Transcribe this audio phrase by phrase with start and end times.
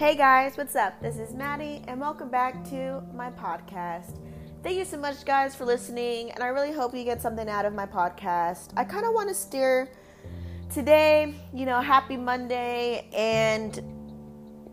[0.00, 0.98] Hey guys, what's up?
[1.02, 4.16] This is Maddie, and welcome back to my podcast.
[4.62, 7.66] Thank you so much, guys, for listening, and I really hope you get something out
[7.66, 8.72] of my podcast.
[8.78, 9.90] I kind of want to steer
[10.72, 13.78] today, you know, happy Monday, and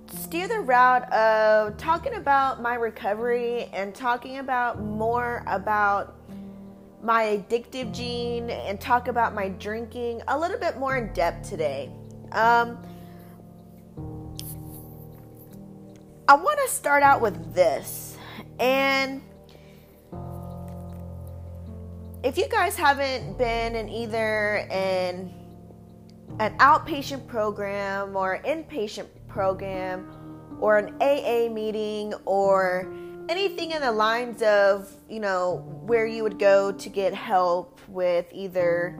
[0.09, 6.21] steer the route of talking about my recovery and talking about more about
[7.03, 11.91] my addictive gene and talk about my drinking a little bit more in depth today.
[12.31, 12.77] Um,
[16.29, 18.17] I want to start out with this.
[18.59, 19.21] And
[22.21, 25.33] if you guys haven't been in either an
[26.39, 32.93] an outpatient program or inpatient program or an AA meeting or
[33.29, 38.27] anything in the lines of, you know, where you would go to get help with
[38.33, 38.99] either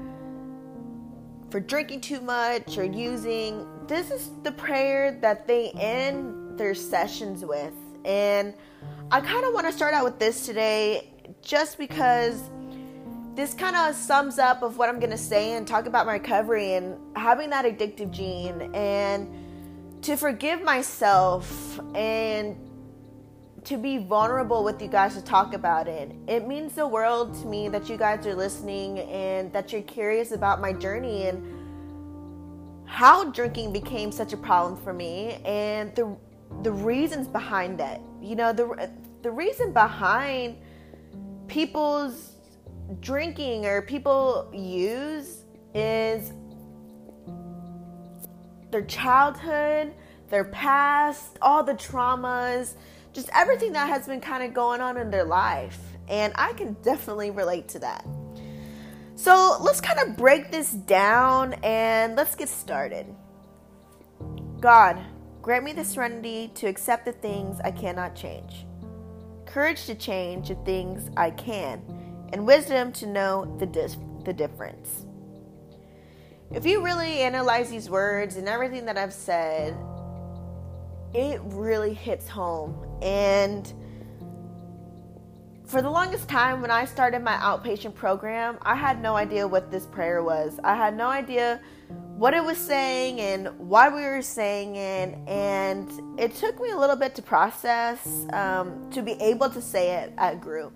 [1.50, 7.46] for drinking too much or using, this is the prayer that they end their sessions
[7.46, 7.74] with.
[8.06, 8.54] And
[9.12, 12.42] I kind of want to start out with this today just because
[13.36, 16.14] this kind of sums up of what I'm going to say and talk about my
[16.14, 22.56] recovery and having that addictive gene and to forgive myself and
[23.64, 26.16] to be vulnerable with you guys to talk about it.
[26.28, 30.32] It means the world to me that you guys are listening and that you're curious
[30.32, 31.44] about my journey and
[32.86, 36.16] how drinking became such a problem for me and the
[36.64, 38.02] the reasons behind that.
[38.22, 38.90] You know, the
[39.22, 40.58] the reason behind
[41.48, 42.34] people's
[43.00, 46.32] drinking or people use is
[48.72, 49.94] their childhood,
[50.30, 52.74] their past, all the traumas,
[53.14, 55.80] just everything that has been kind of going on in their life.
[56.08, 58.06] And I can definitely relate to that.
[59.16, 63.08] So let's kind of break this down and let's get started.
[64.60, 65.04] God,
[65.48, 68.66] grant me the serenity to accept the things I cannot change,
[69.46, 71.82] courage to change the things I can,
[72.34, 75.06] and wisdom to know the, dis- the difference.
[76.52, 79.74] If you really analyze these words and everything that I've said,
[81.14, 82.86] it really hits home.
[83.02, 83.74] And
[85.66, 89.72] for the longest time, when I started my outpatient program, I had no idea what
[89.72, 90.60] this prayer was.
[90.66, 91.62] I had no idea
[92.18, 95.16] what it was saying and why we were saying it.
[95.28, 99.98] And it took me a little bit to process um, to be able to say
[99.98, 100.74] it at group.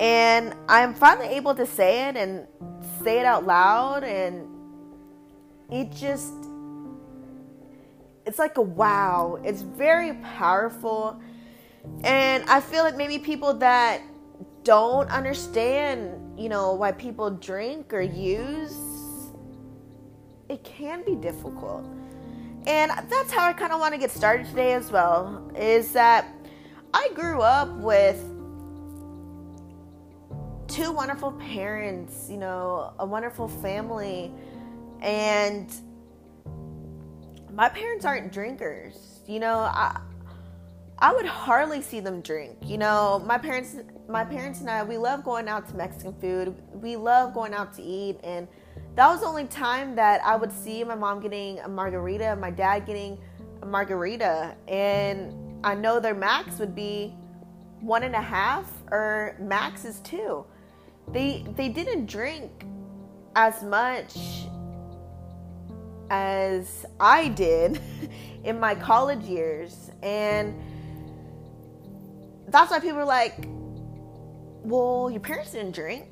[0.00, 2.46] And I'm finally able to say it and
[3.04, 4.02] say it out loud.
[4.02, 4.48] And
[5.70, 6.34] it just
[8.26, 9.40] it's like a wow.
[9.44, 11.20] It's very powerful.
[12.02, 14.02] And I feel like maybe people that
[14.64, 18.76] don't understand, you know, why people drink or use,
[20.48, 21.84] it can be difficult.
[22.66, 25.50] And that's how I kind of want to get started today as well.
[25.56, 26.26] Is that
[26.92, 28.18] I grew up with
[30.68, 34.32] two wonderful parents, you know, a wonderful family,
[35.00, 35.72] and
[37.52, 39.20] my parents aren't drinkers.
[39.26, 40.00] You know, I
[40.98, 42.56] I would hardly see them drink.
[42.62, 43.76] You know, my parents
[44.08, 46.54] my parents and I we love going out to Mexican food.
[46.72, 48.48] We love going out to eat and
[48.98, 52.50] that was the only time that I would see my mom getting a margarita, my
[52.50, 53.16] dad getting
[53.62, 55.32] a margarita, and
[55.62, 57.14] I know their max would be
[57.78, 60.44] one and a half or max is two.
[61.12, 62.64] They they didn't drink
[63.36, 64.16] as much
[66.10, 67.80] as I did
[68.42, 69.92] in my college years.
[70.02, 70.60] And
[72.48, 73.46] that's why people are like,
[74.64, 76.08] well, your parents didn't drink.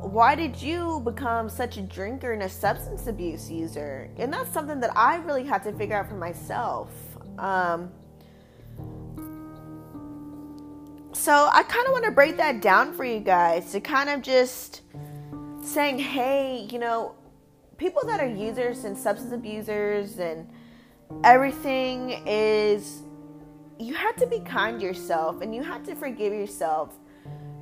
[0.00, 4.10] Why did you become such a drinker and a substance abuse user?
[4.16, 6.90] And that's something that I really had to figure out for myself.
[7.38, 7.90] Um,
[11.12, 14.22] so I kind of want to break that down for you guys to kind of
[14.22, 14.82] just
[15.62, 17.16] saying, hey, you know,
[17.76, 20.48] people that are users and substance abusers and
[21.24, 23.02] everything is
[23.78, 26.94] you have to be kind to yourself and you have to forgive yourself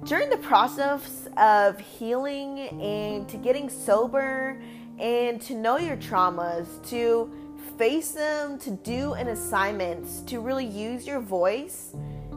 [0.06, 4.60] during the process of healing and to getting sober
[4.98, 7.30] and to know your traumas to
[7.76, 11.94] face them to do an assignment to really use your voice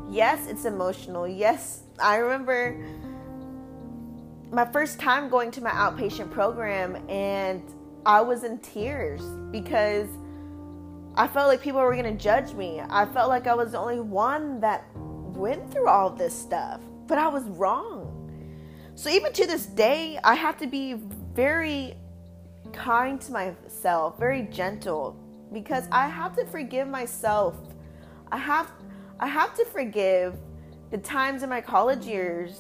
[0.10, 2.76] yes it's emotional yes i remember
[4.52, 7.62] my first time going to my outpatient program and
[8.06, 9.22] I was in tears
[9.52, 10.08] because
[11.16, 12.82] I felt like people were going to judge me.
[12.90, 17.18] I felt like I was the only one that went through all this stuff, but
[17.18, 18.16] I was wrong.
[18.96, 20.94] So even to this day, I have to be
[21.34, 21.96] very
[22.72, 25.18] kind to myself, very gentle
[25.52, 27.56] because I have to forgive myself
[28.32, 28.72] I have
[29.20, 30.36] I have to forgive
[30.92, 32.58] the times in my college years,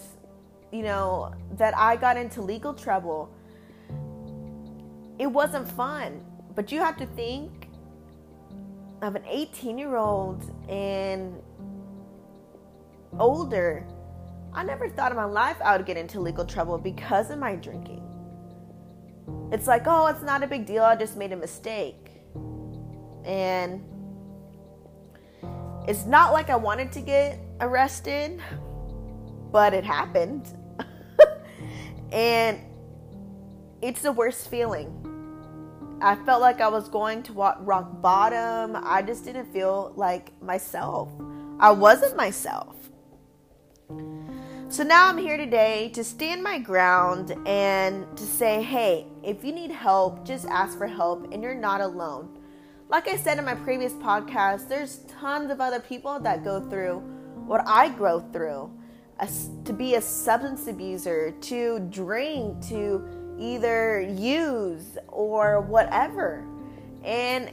[0.72, 3.34] you know, that I got into legal trouble.
[5.18, 6.24] It wasn't fun,
[6.56, 7.69] but you have to think
[9.01, 11.34] of an 18 year old and
[13.19, 13.86] older.
[14.54, 17.56] I never thought in my life I would get into legal trouble because of my
[17.56, 18.04] drinking.
[19.51, 20.84] It's like, oh, it's not a big deal.
[20.84, 22.12] I just made a mistake.
[23.25, 23.84] And
[25.88, 28.42] it's not like I wanted to get arrested,
[29.51, 30.48] but it happened.
[32.12, 32.60] and
[33.81, 34.96] it's the worst feeling.
[36.01, 38.78] I felt like I was going to rock bottom.
[38.81, 41.10] I just didn't feel like myself.
[41.60, 42.88] I wasn't myself.
[44.71, 49.51] So now I'm here today to stand my ground and to say, hey, if you
[49.51, 52.38] need help, just ask for help and you're not alone.
[52.88, 57.00] Like I said in my previous podcast, there's tons of other people that go through
[57.48, 58.71] what I go through.
[59.66, 66.45] to be a substance abuser, to drink, to either use or whatever.
[67.04, 67.51] And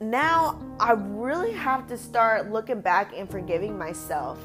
[0.00, 4.38] now I really have to start looking back and forgiving myself.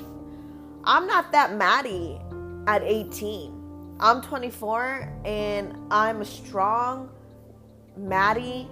[0.88, 2.20] I'm not that Maddie
[2.68, 3.96] at 18.
[4.00, 7.10] I'm 24 and I'm a strong
[7.98, 8.68] Maddie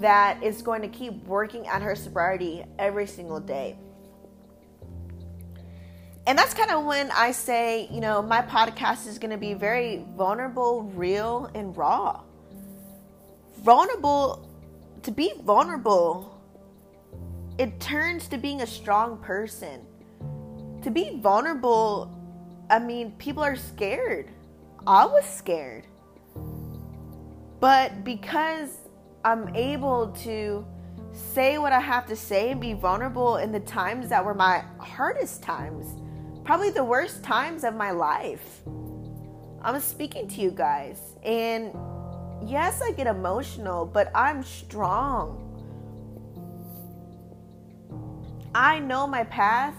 [0.00, 3.76] that is going to keep working at her sobriety every single day.
[6.26, 9.52] And that's kind of when I say, you know, my podcast is going to be
[9.52, 12.22] very vulnerable, real, and raw.
[13.58, 14.48] Vulnerable,
[15.02, 16.40] to be vulnerable,
[17.58, 19.86] it turns to being a strong person.
[20.84, 22.14] To be vulnerable,
[22.68, 24.30] I mean, people are scared.
[24.86, 25.86] I was scared.
[27.58, 28.76] But because
[29.24, 30.66] I'm able to
[31.14, 34.62] say what I have to say and be vulnerable in the times that were my
[34.78, 35.86] hardest times,
[36.44, 38.60] probably the worst times of my life.
[39.62, 41.72] I'm speaking to you guys, and
[42.44, 45.40] yes, I get emotional, but I'm strong.
[48.54, 49.74] I know my path,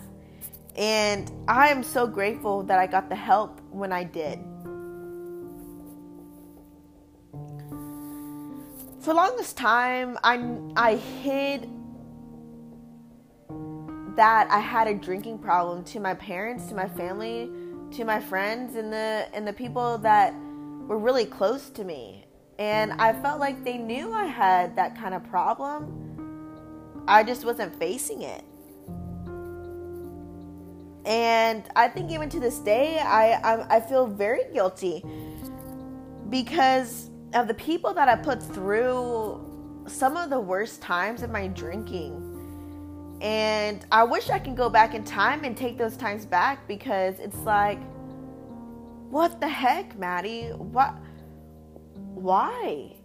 [0.75, 4.39] and I am so grateful that I got the help when I did.
[9.06, 11.69] for the longest time I I hid
[14.16, 17.51] that I had a drinking problem to my parents, to my family,
[17.92, 20.33] to my friends and the and the people that
[20.88, 22.25] were really close to me.
[22.57, 27.04] And I felt like they knew I had that kind of problem.
[27.07, 28.44] I just wasn't facing it.
[31.06, 35.04] And I think even to this day I I, I feel very guilty
[36.30, 41.48] because of the people that I put through some of the worst times of my
[41.48, 42.22] drinking.
[43.22, 47.19] And I wish I can go back in time and take those times back because
[47.19, 47.80] it's like,
[49.10, 50.50] what the heck, Maddie?
[50.50, 50.96] What?
[52.13, 52.96] Why?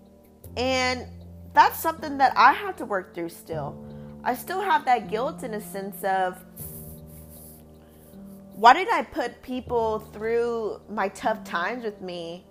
[0.57, 1.07] And
[1.53, 3.85] that's something that I have to work through still.
[4.25, 6.45] I still have that guilt in a sense of
[8.61, 12.45] why did I put people through my tough times with me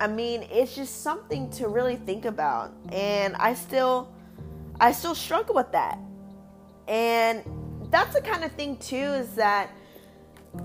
[0.00, 2.72] I mean, it's just something to really think about.
[2.92, 4.12] And I still
[4.80, 5.98] I still struggle with that.
[6.86, 7.42] And
[7.90, 9.70] that's the kind of thing too is that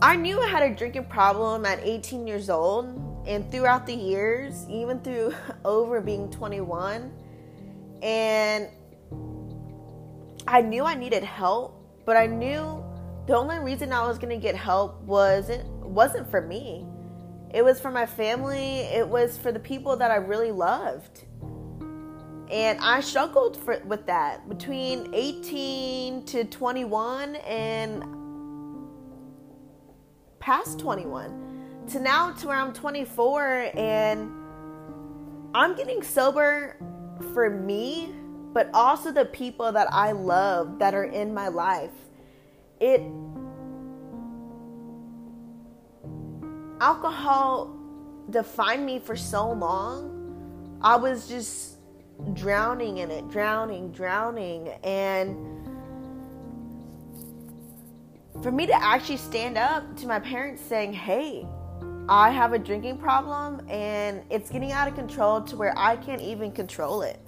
[0.01, 2.85] I knew I had a drinking problem at 18 years old
[3.25, 5.33] and throughout the years, even through
[5.65, 7.11] over being 21.
[8.03, 8.69] And
[10.47, 12.83] I knew I needed help, but I knew
[13.25, 16.85] the only reason I was to get help wasn't wasn't for me.
[17.53, 21.25] It was for my family, it was for the people that I really loved.
[22.49, 28.03] And I struggled for, with that between 18 to 21 and
[30.39, 34.31] past 21 to now to where I'm 24 and
[35.55, 36.77] I'm getting sober
[37.33, 38.13] for me,
[38.51, 41.91] but also the people that I love that are in my life.
[42.79, 43.01] It
[46.81, 47.75] alcohol
[48.29, 50.77] defined me for so long.
[50.81, 51.77] I was just
[52.33, 54.69] drowning in it, drowning, drowning.
[54.83, 55.37] And
[58.41, 61.47] for me to actually stand up to my parents saying, hey,
[62.09, 66.21] I have a drinking problem and it's getting out of control to where I can't
[66.21, 67.19] even control it.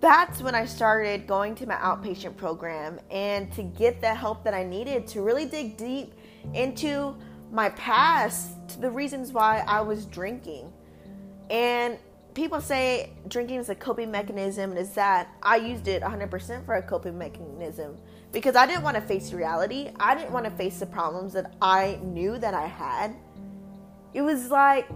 [0.00, 4.54] That's when I started going to my outpatient program and to get the help that
[4.54, 6.14] I needed to really dig deep
[6.54, 7.16] into
[7.50, 10.72] my past, to the reasons why I was drinking.
[11.50, 11.98] And
[12.34, 16.74] people say drinking is a coping mechanism and is that I used it 100% for
[16.74, 17.96] a coping mechanism
[18.30, 19.90] because I didn't want to face reality.
[19.98, 23.16] I didn't want to face the problems that I knew that I had.
[24.12, 24.86] It was like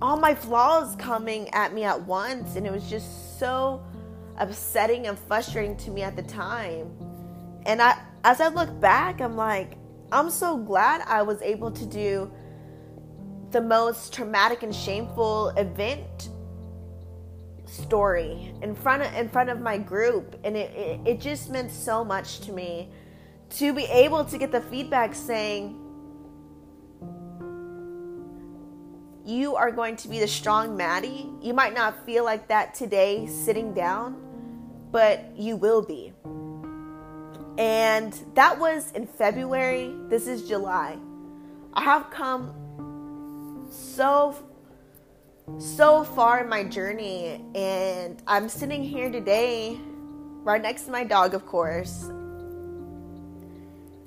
[0.00, 3.82] all my flaws coming at me at once and it was just so
[4.38, 6.90] upsetting and frustrating to me at the time.
[7.66, 9.76] And I as I look back, I'm like
[10.10, 12.30] I'm so glad I was able to do
[13.50, 16.30] the most traumatic and shameful event
[17.66, 21.70] story in front of in front of my group and it, it, it just meant
[21.70, 22.90] so much to me
[23.50, 25.78] to be able to get the feedback saying
[29.28, 31.28] you are going to be the strong Maddie.
[31.42, 34.16] You might not feel like that today sitting down,
[34.90, 36.12] but you will be.
[37.58, 39.94] And that was in February.
[40.08, 40.96] This is July.
[41.74, 44.34] I have come so
[45.58, 49.78] so far in my journey and I'm sitting here today
[50.42, 52.04] right next to my dog of course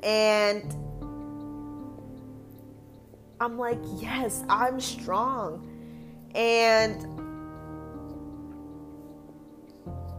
[0.04, 0.76] and
[3.40, 5.68] I'm like yes I'm strong
[6.36, 7.21] and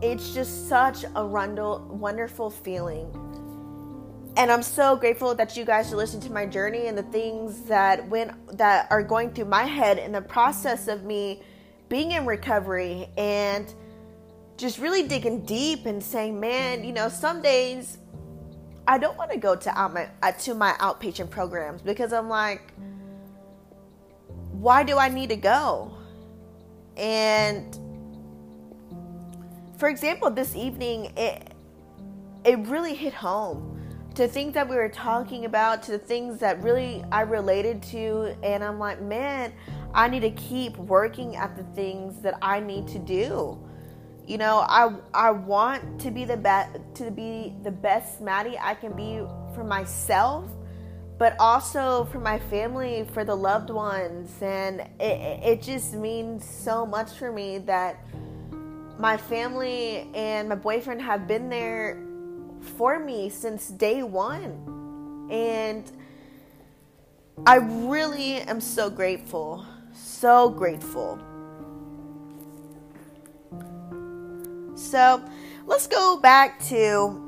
[0.03, 3.11] it's just such a wonderful feeling
[4.37, 7.63] and I'm so grateful that you guys are listening to my journey and the things
[7.63, 11.43] that went that are going through my head in the process of me
[11.89, 13.75] being in recovery and
[14.57, 17.99] just really digging deep and saying, man, you know, some days
[18.89, 22.31] I don't want to go to out my uh, to my outpatient programs because I'm
[22.31, 22.73] like,
[24.51, 25.95] why do I need to go?
[26.97, 27.79] And
[29.83, 31.55] for example, this evening it
[32.45, 33.83] it really hit home
[34.15, 38.37] to things that we were talking about, to the things that really I related to,
[38.45, 39.53] and I'm like, man,
[39.93, 43.59] I need to keep working at the things that I need to do.
[44.25, 48.77] You know, I I want to be the best to be the best Maddie I
[48.77, 50.49] can be for myself,
[51.19, 56.87] but also for my family, for the loved ones, and it it just means so
[56.87, 57.97] much for me that
[59.03, 62.01] my family and my boyfriend have been there
[62.77, 65.27] for me since day one.
[65.29, 65.91] And
[67.45, 69.67] I really am so grateful.
[69.93, 71.19] So grateful.
[74.77, 75.21] So
[75.67, 77.19] let's go back to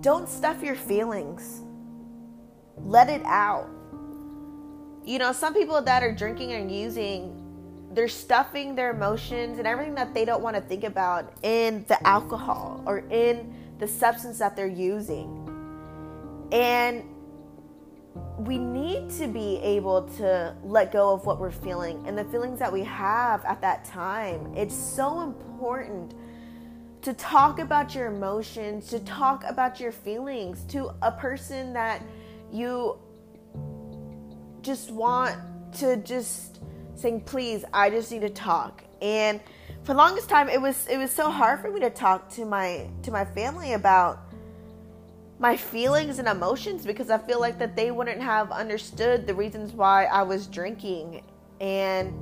[0.00, 1.60] don't stuff your feelings,
[2.78, 3.68] let it out.
[5.04, 7.43] You know, some people that are drinking and using
[7.94, 12.06] they're stuffing their emotions and everything that they don't want to think about in the
[12.06, 15.40] alcohol or in the substance that they're using.
[16.50, 17.04] And
[18.38, 22.58] we need to be able to let go of what we're feeling and the feelings
[22.58, 24.52] that we have at that time.
[24.56, 26.14] It's so important
[27.02, 32.02] to talk about your emotions, to talk about your feelings to a person that
[32.50, 32.98] you
[34.62, 35.36] just want
[35.74, 36.60] to just
[36.96, 39.40] saying, "Please, I just need to talk." And
[39.82, 42.44] for the longest time, it was it was so hard for me to talk to
[42.44, 44.20] my to my family about
[45.38, 49.72] my feelings and emotions because I feel like that they wouldn't have understood the reasons
[49.72, 51.22] why I was drinking
[51.60, 52.14] and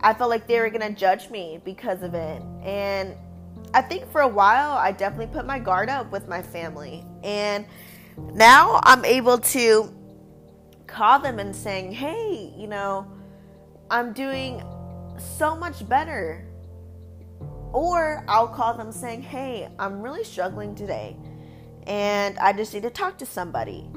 [0.00, 2.42] I felt like they were going to judge me because of it.
[2.62, 3.16] And
[3.74, 7.04] I think for a while I definitely put my guard up with my family.
[7.24, 7.64] And
[8.34, 9.92] now I'm able to
[10.86, 13.06] call them and saying, "Hey, you know,
[13.90, 14.62] I'm doing
[15.18, 16.44] so much better.
[17.72, 21.16] Or I'll call them saying, hey, I'm really struggling today
[21.86, 23.88] and I just need to talk to somebody.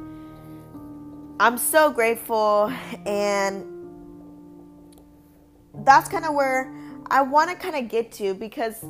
[1.40, 2.72] I'm so grateful
[3.06, 3.66] and
[5.86, 6.74] that's kind of where
[7.08, 8.84] I want to kind of get to because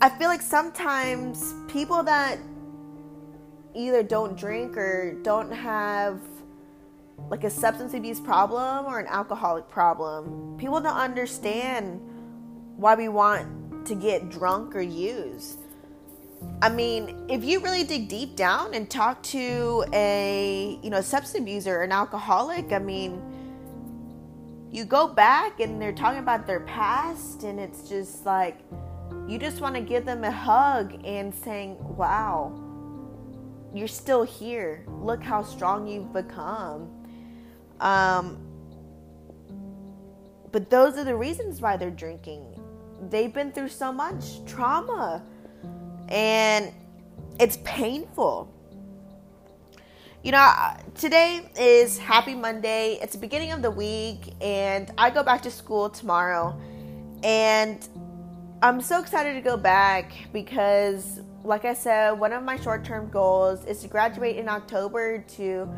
[0.00, 2.38] I feel like sometimes people that
[3.74, 6.20] either don't drink or don't have
[7.28, 10.56] like a substance abuse problem or an alcoholic problem.
[10.58, 12.00] People don't understand
[12.76, 15.56] why we want to get drunk or use.
[16.60, 21.40] I mean, if you really dig deep down and talk to a, you know, substance
[21.40, 23.22] abuser, an alcoholic, I mean,
[24.70, 28.58] you go back and they're talking about their past and it's just like
[29.28, 32.52] you just want to give them a hug and saying, "Wow,
[33.72, 34.84] you're still here.
[35.00, 37.03] Look how strong you've become."
[37.80, 38.38] Um,
[40.52, 42.44] but those are the reasons why they're drinking.
[43.10, 45.22] They've been through so much trauma,
[46.08, 46.72] and
[47.40, 48.50] it's painful.
[50.22, 50.50] you know,
[50.94, 52.98] today is Happy Monday.
[53.02, 56.58] It's the beginning of the week, and I go back to school tomorrow.
[57.22, 57.86] And
[58.62, 63.10] I'm so excited to go back because, like I said, one of my short term
[63.10, 65.68] goals is to graduate in October to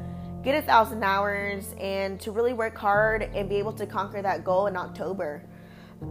[0.46, 4.44] get a thousand hours and to really work hard and be able to conquer that
[4.44, 5.42] goal in October.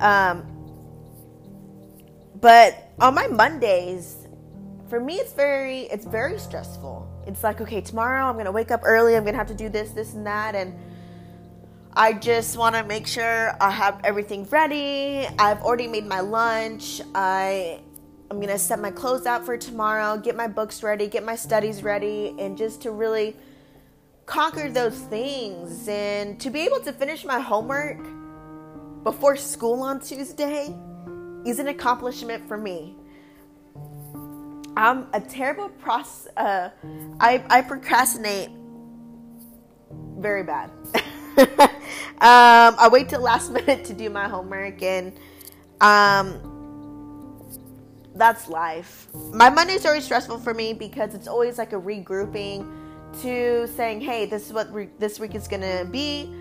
[0.02, 0.46] Um,
[2.42, 4.28] but on my Mondays,
[4.90, 7.10] for me, it's very it's very stressful.
[7.26, 9.16] It's like okay, tomorrow I'm gonna wake up early.
[9.16, 10.78] I'm gonna have to do this, this, and that, and
[11.94, 15.26] I just want to make sure I have everything ready.
[15.40, 17.00] I've already made my lunch.
[17.16, 17.80] I
[18.30, 21.84] I'm gonna set my clothes out for tomorrow, get my books ready, get my studies
[21.84, 23.38] ready, and just to really
[24.26, 28.00] conquer those things and to be able to finish my homework
[29.04, 30.76] before school on Tuesday
[31.46, 32.96] is an accomplishment for me.
[34.76, 36.28] I'm a terrible process.
[36.36, 36.70] Uh,
[37.20, 38.50] I, I procrastinate
[40.18, 40.72] very bad.
[41.38, 45.14] um, I wait till last minute to do my homework, and
[45.82, 46.42] um,
[48.16, 49.08] that's life.
[49.32, 52.85] My Monday's always stressful for me because it's always like a regrouping
[53.22, 56.34] to saying, "Hey, this is what re- this week is gonna be."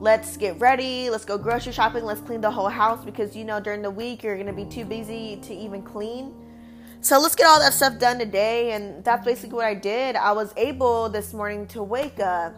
[0.00, 3.58] let's get ready, let's go grocery shopping, let's clean the whole house because you know
[3.58, 6.32] during the week you're gonna be too busy to even clean.
[7.00, 10.16] So let's get all that stuff done today, and that's basically what I did.
[10.16, 12.54] I was able this morning to wake up,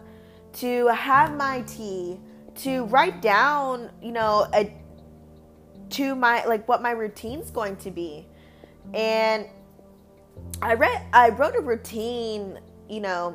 [0.53, 2.19] to have my tea,
[2.55, 4.73] to write down, you know, a,
[5.91, 8.25] to my like what my routine's going to be,
[8.93, 9.45] and
[10.61, 12.59] I read I wrote a routine,
[12.91, 13.31] you know,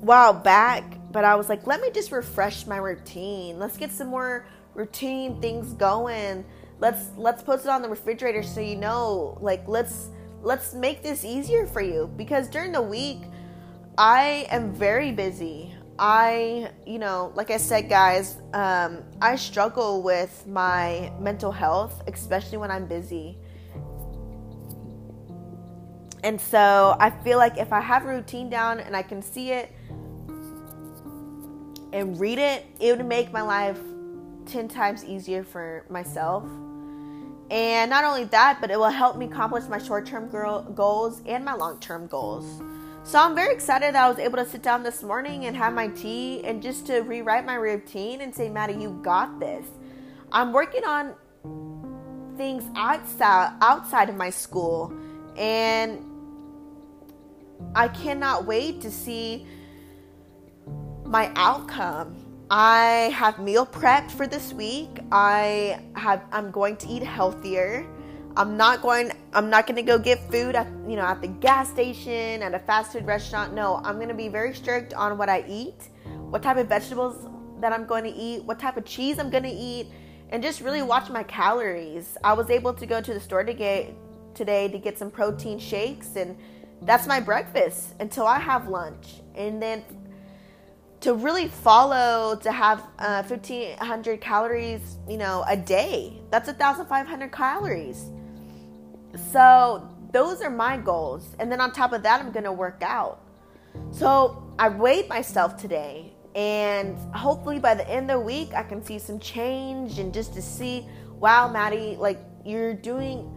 [0.00, 3.58] while back but I was like, let me just refresh my routine.
[3.58, 6.44] Let's get some more routine things going.
[6.78, 9.36] Let's let's put it on the refrigerator so you know.
[9.40, 10.08] Like let's
[10.42, 13.22] let's make this easier for you because during the week
[13.98, 15.74] I am very busy.
[16.02, 22.56] I, you know, like I said, guys, um, I struggle with my mental health, especially
[22.56, 23.36] when I'm busy.
[26.22, 29.50] And so I feel like if I have a routine down and I can see
[29.52, 29.72] it,
[31.92, 33.78] and read it, it would make my life
[34.46, 36.44] 10 times easier for myself.
[37.50, 41.44] And not only that, but it will help me accomplish my short term goals and
[41.44, 42.62] my long term goals.
[43.02, 45.72] So I'm very excited that I was able to sit down this morning and have
[45.72, 49.66] my tea and just to rewrite my routine and say, Maddie, you got this.
[50.30, 51.14] I'm working on
[52.36, 54.94] things outside outside of my school
[55.36, 56.09] and
[57.74, 59.46] I cannot wait to see
[61.04, 62.16] my outcome.
[62.50, 64.88] I have meal prepped for this week.
[65.12, 67.86] I have I'm going to eat healthier.
[68.36, 71.28] I'm not going I'm not going to go get food at you know at the
[71.28, 73.54] gas station at a fast food restaurant.
[73.54, 77.28] No, I'm going to be very strict on what I eat, what type of vegetables
[77.60, 79.88] that I'm going to eat, what type of cheese I'm going to eat,
[80.30, 82.16] and just really watch my calories.
[82.24, 83.94] I was able to go to the store to get
[84.34, 86.36] today to get some protein shakes and
[86.82, 89.20] that's my breakfast until I have lunch.
[89.34, 89.84] And then
[91.00, 98.10] to really follow to have uh, 1500 calories you know a day that's 1500 calories.
[99.32, 101.34] So those are my goals.
[101.38, 103.20] And then on top of that i'm gonna work out.
[103.90, 108.84] So i weighed myself today and hopefully by the end of the week i can
[108.84, 110.86] see some change and just to see
[111.18, 113.36] wow maddie like you're doing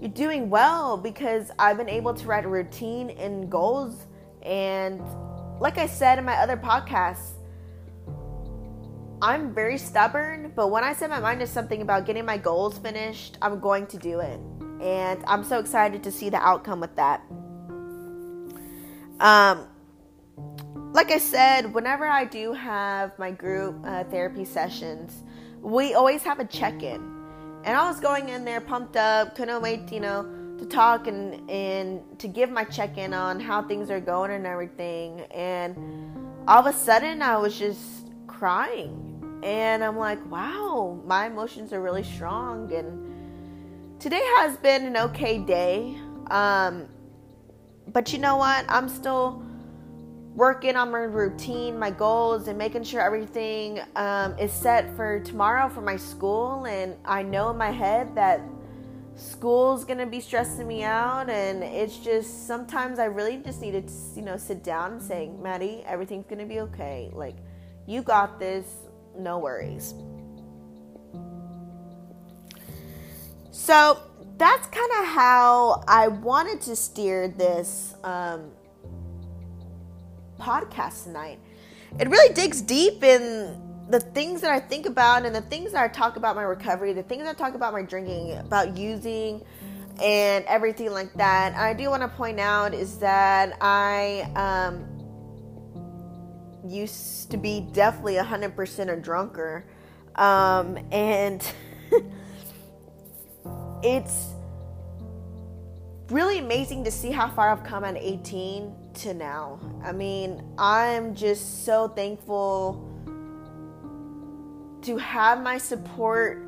[0.00, 4.06] you're doing well because i've been able to write a routine and goals
[4.42, 5.00] and
[5.58, 7.32] like I said in my other podcasts,
[9.22, 12.78] I'm very stubborn, but when I set my mind to something about getting my goals
[12.78, 14.38] finished, I'm going to do it.
[14.80, 17.22] And I'm so excited to see the outcome with that.
[19.18, 19.66] Um,
[20.92, 25.24] like I said, whenever I do have my group uh, therapy sessions,
[25.62, 27.15] we always have a check in.
[27.66, 30.24] And I was going in there pumped up, couldn't wait, you know,
[30.58, 34.46] to talk and and to give my check in on how things are going and
[34.46, 35.20] everything.
[35.32, 35.76] And
[36.46, 41.82] all of a sudden, I was just crying, and I'm like, wow, my emotions are
[41.82, 42.72] really strong.
[42.72, 45.98] And today has been an okay day.
[46.30, 46.86] Um,
[47.88, 48.64] but you know what?
[48.68, 49.42] I'm still
[50.36, 55.68] working on my routine, my goals, and making sure everything um, is set for tomorrow
[55.70, 56.66] for my school.
[56.66, 58.42] And I know in my head that
[59.16, 63.94] school's gonna be stressing me out and it's just sometimes i really just need to
[64.14, 67.10] you know sit down and say maddie everything's gonna be okay.
[67.12, 67.36] Like
[67.86, 68.66] you got this.
[69.18, 69.94] No worries.
[73.50, 73.98] So
[74.36, 78.50] that's kind of how i wanted to steer this um,
[80.38, 81.38] podcast tonight.
[81.98, 85.82] It really digs deep in the things that I think about and the things that
[85.82, 89.44] I talk about my recovery, the things I talk about my drinking, about using
[90.02, 91.54] and everything like that.
[91.54, 94.86] I do want to point out is that I um,
[96.68, 99.64] used to be definitely 100% a drunker.
[100.16, 101.46] Um, and
[103.82, 104.28] it's
[106.10, 109.58] really amazing to see how far I've come at 18 to now.
[109.82, 112.82] I mean, I'm just so thankful
[114.82, 116.42] to have my support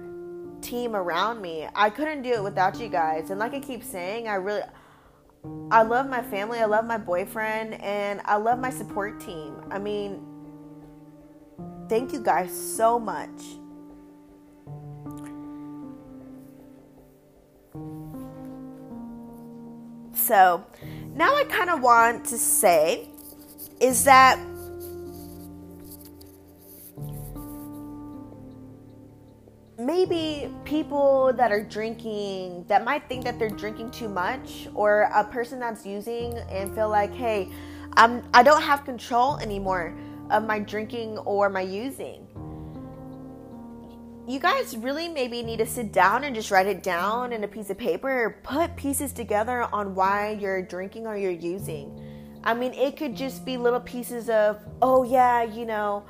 [0.63, 1.69] team around me.
[1.75, 3.31] I couldn't do it without you guys.
[3.31, 4.63] And like I keep saying, I really
[5.71, 9.55] I love my family, I love my boyfriend, and I love my support team.
[9.71, 10.21] I mean,
[11.89, 13.29] thank you guys so much.
[20.13, 20.65] So,
[21.19, 23.09] now I kind of want to say
[23.81, 24.39] is that
[29.81, 35.25] maybe people that are drinking that might think that they're drinking too much or a
[35.25, 37.49] person that's using and feel like hey
[37.95, 39.97] i'm i don't have control anymore
[40.31, 42.28] of my drinking or my using
[44.29, 47.49] you guys really maybe need to sit down and just write it down in a
[47.49, 51.99] piece of paper put pieces together on why you're drinking or you're using
[52.45, 56.05] i mean it could just be little pieces of oh yeah you know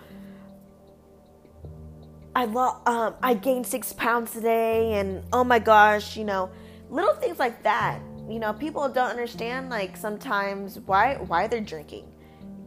[2.39, 6.51] I lo- um, I gained six pounds today, and oh my gosh, you know,
[6.89, 8.01] little things like that.
[8.29, 12.07] You know, people don't understand like sometimes why why they're drinking.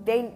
[0.04, 0.34] They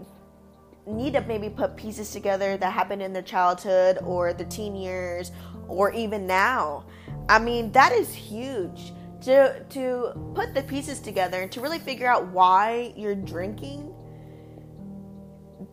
[0.88, 5.32] need to maybe put pieces together that happened in their childhood or their teen years
[5.68, 6.86] or even now.
[7.28, 12.08] I mean, that is huge to to put the pieces together and to really figure
[12.08, 13.94] out why you're drinking.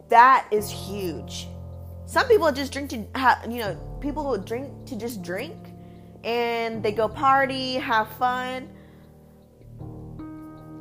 [0.09, 1.48] That is huge
[2.12, 5.57] some people just drink to have, you know, people who drink to just drink
[6.25, 8.68] and they go party, have fun.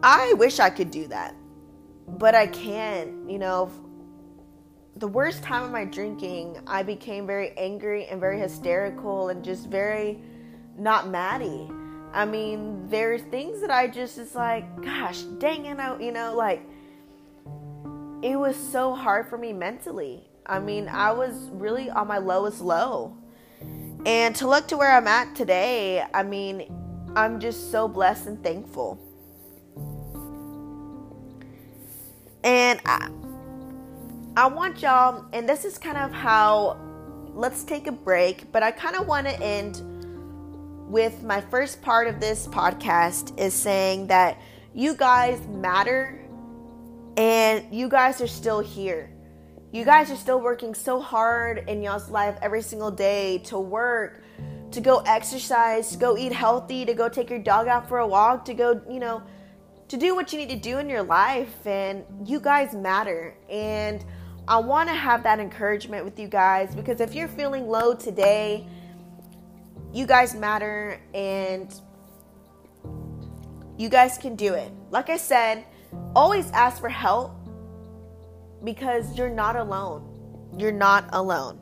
[0.04, 1.34] I wish I could do that,
[2.06, 3.30] but I can't.
[3.32, 3.72] You know,
[5.02, 9.68] the worst time of my drinking, I became very angry and very hysterical and just
[9.68, 10.22] very
[10.78, 11.68] not Maddie.
[12.14, 16.36] I mean, there's things that I just is like, gosh, dang it, I, you know,
[16.36, 16.62] like
[18.22, 20.30] it was so hard for me mentally.
[20.46, 23.18] I mean, I was really on my lowest low.
[24.06, 26.72] And to look to where I'm at today, I mean,
[27.16, 29.00] I'm just so blessed and thankful.
[32.44, 33.10] And I,
[34.38, 36.80] I want y'all, and this is kind of how,
[37.34, 39.82] let's take a break, but I kind of want to end
[40.90, 44.42] with my first part of this podcast is saying that
[44.74, 46.26] you guys matter
[47.18, 49.12] and you guys are still here.
[49.74, 54.24] You guys are still working so hard in y'all's life every single day to work,
[54.72, 58.08] to go exercise, to go eat healthy, to go take your dog out for a
[58.08, 59.22] walk, to go, you know,
[59.90, 61.68] to do what you need to do in your life.
[61.68, 63.36] And you guys matter.
[63.50, 64.06] And
[64.52, 68.68] I want to have that encouragement with you guys because if you're feeling low today,
[69.94, 71.74] you guys matter and
[73.78, 74.70] you guys can do it.
[74.90, 75.64] Like I said,
[76.18, 77.32] always ask for help
[78.66, 80.04] because you're not alone.
[80.58, 81.58] You're not alone.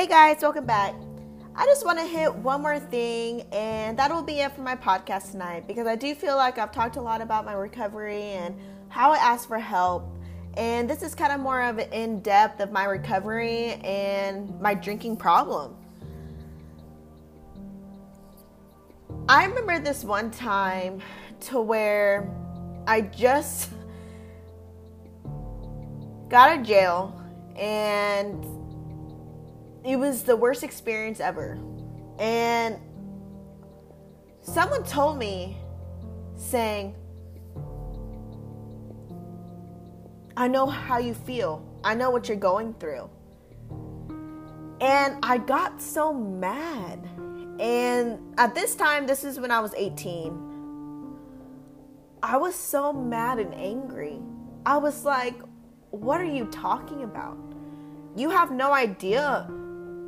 [0.00, 0.94] Hey guys, welcome back.
[1.54, 5.32] I just want to hit one more thing, and that'll be it for my podcast
[5.32, 8.58] tonight because I do feel like I've talked a lot about my recovery and
[8.88, 10.10] how I asked for help
[10.54, 14.72] and this is kind of more of an in depth of my recovery and my
[14.72, 15.76] drinking problem.
[19.28, 21.02] I remember this one time
[21.40, 22.26] to where
[22.86, 23.68] I just
[26.30, 27.22] got out of jail
[27.54, 28.59] and
[29.84, 31.58] it was the worst experience ever.
[32.18, 32.76] And
[34.42, 35.56] someone told me
[36.36, 36.94] saying,
[40.36, 41.66] I know how you feel.
[41.84, 43.08] I know what you're going through.
[44.80, 47.06] And I got so mad.
[47.58, 50.48] And at this time, this is when I was 18.
[52.22, 54.18] I was so mad and angry.
[54.64, 55.40] I was like,
[55.90, 57.38] what are you talking about?
[58.16, 59.48] You have no idea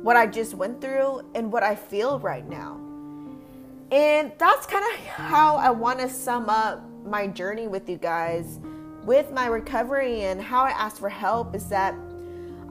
[0.03, 2.79] what I just went through and what I feel right now.
[3.91, 8.59] And that's kind of how I want to sum up my journey with you guys
[9.05, 11.93] with my recovery and how I asked for help is that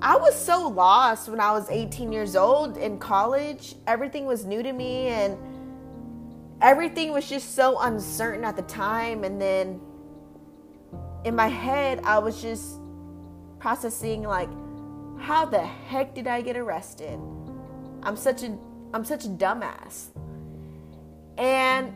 [0.00, 3.76] I was so lost when I was 18 years old in college.
[3.86, 5.36] Everything was new to me and
[6.60, 9.24] everything was just so uncertain at the time.
[9.24, 9.80] And then
[11.24, 12.80] in my head, I was just
[13.60, 14.48] processing like,
[15.22, 17.18] how the heck did I get arrested?
[18.02, 18.58] I'm such a
[18.92, 20.08] I'm such a dumbass.
[21.38, 21.94] And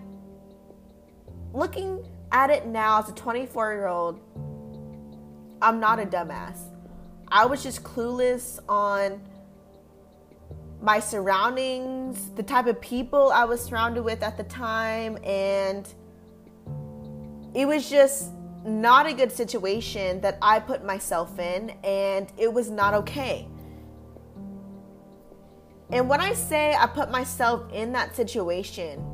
[1.53, 4.21] looking at it now as a 24 year old,
[5.61, 6.59] I'm not a dumbass.
[7.29, 9.21] I was just clueless on
[10.81, 15.87] my surroundings, the type of people I was surrounded with at the time, and
[17.55, 18.31] it was just
[18.66, 23.48] not a good situation that I put myself in, and it was not okay.
[25.90, 29.05] And when I say I put myself in that situation,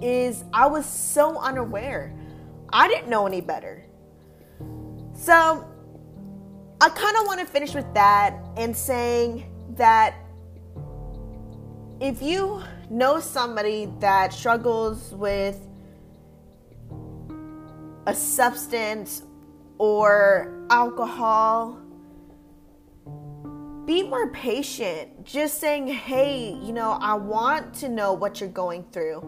[0.00, 2.14] is I was so unaware.
[2.72, 3.84] I didn't know any better.
[5.14, 5.68] So
[6.80, 10.14] I kind of want to finish with that and saying that
[12.00, 15.66] if you know somebody that struggles with
[18.06, 19.22] a substance
[19.78, 21.78] or alcohol,
[23.86, 25.24] be more patient.
[25.24, 29.22] Just saying, hey, you know, I want to know what you're going through.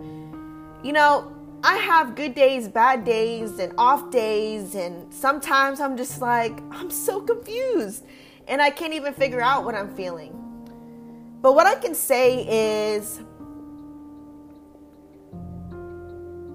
[0.82, 6.20] You know, I have good days, bad days, and off days, and sometimes I'm just
[6.20, 8.04] like, I'm so confused
[8.48, 10.32] and I can't even figure out what I'm feeling.
[11.42, 13.20] But what I can say is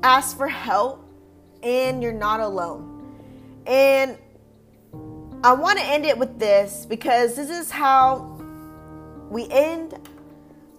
[0.03, 1.00] ask for help
[1.63, 2.87] and you're not alone.
[3.65, 4.17] And
[5.43, 8.37] I want to end it with this because this is how
[9.29, 10.09] we end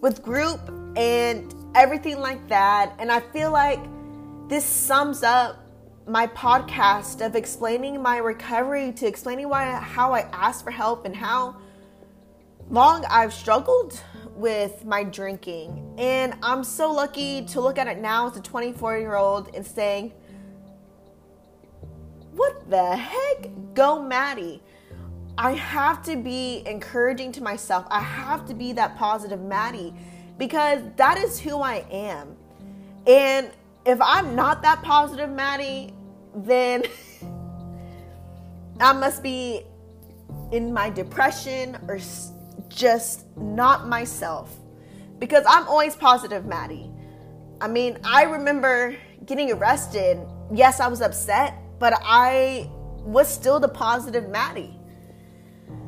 [0.01, 0.61] with group
[0.97, 2.95] and everything like that.
[2.99, 3.81] And I feel like
[4.49, 5.59] this sums up
[6.07, 11.14] my podcast of explaining my recovery to explaining why how I asked for help and
[11.14, 11.57] how
[12.71, 14.01] long I've struggled
[14.35, 15.95] with my drinking.
[15.99, 19.66] And I'm so lucky to look at it now as a 24 year old and
[19.66, 20.12] saying,
[22.72, 23.50] the heck?
[23.74, 24.62] Go Maddie.
[25.37, 27.87] I have to be encouraging to myself.
[27.90, 29.94] I have to be that positive Maddie
[30.38, 32.35] because that is who I am.
[33.06, 33.50] And
[33.85, 35.92] if I'm not that positive Maddie,
[36.35, 36.85] then
[38.80, 39.62] I must be
[40.50, 41.98] in my depression or
[42.68, 44.54] just not myself
[45.18, 46.90] because I'm always positive Maddie.
[47.61, 50.18] I mean, I remember getting arrested.
[50.52, 54.79] Yes, I was upset, but I was still the positive Maddie.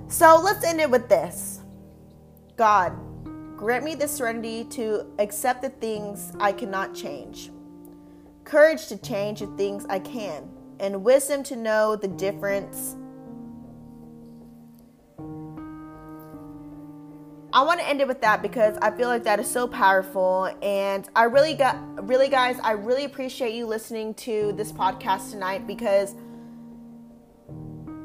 [0.08, 1.60] So let's end it with this
[2.56, 2.92] God,
[3.56, 7.52] grant me the serenity to accept the things I cannot change
[8.44, 12.96] courage to change the things I can, and wisdom to know the difference.
[17.54, 20.52] I want to end it with that because I feel like that is so powerful
[20.60, 21.76] and I really got
[22.08, 26.16] really guys, I really appreciate you listening to this podcast tonight because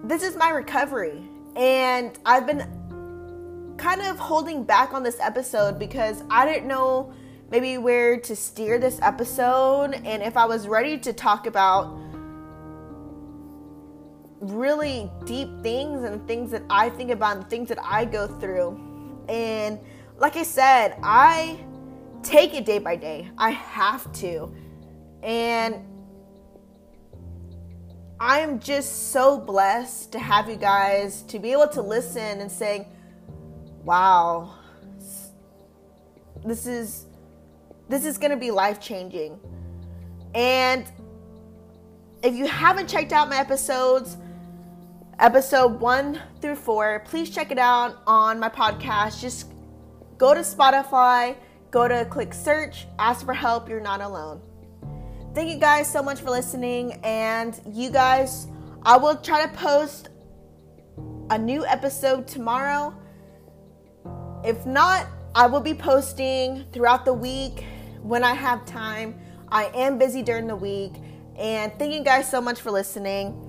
[0.03, 6.23] this is my recovery and I've been kind of holding back on this episode because
[6.29, 7.12] I didn't know
[7.49, 11.97] maybe where to steer this episode and if I was ready to talk about
[14.41, 18.85] really deep things and things that I think about and things that I go through.
[19.29, 19.79] And
[20.17, 21.59] like I said, I
[22.23, 23.29] take it day by day.
[23.37, 24.53] I have to.
[25.23, 25.85] And
[28.19, 32.85] I'm just so blessed to have you guys to be able to listen and saying,
[33.85, 34.55] wow,
[36.45, 37.05] this is
[37.87, 39.39] this is going to be life changing.
[40.35, 40.85] And
[42.21, 44.17] if you haven't checked out my episodes,
[45.19, 49.19] episode one through four, please check it out on my podcast.
[49.19, 49.51] Just
[50.17, 51.36] go to Spotify,
[51.71, 53.69] go to click search, ask for help.
[53.69, 54.41] You're not alone.
[55.36, 56.93] Thank you guys so much for listening.
[57.03, 58.47] And you guys,
[58.84, 60.10] I will try to post
[61.29, 62.95] a new episode tomorrow.
[64.43, 65.05] If not,
[65.36, 67.65] I will be posting throughout the week
[68.01, 69.19] when I have time.
[69.51, 70.93] I am busy during the week.
[71.38, 73.48] And thank you guys so much for listening.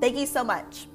[0.00, 0.88] Thank you so much.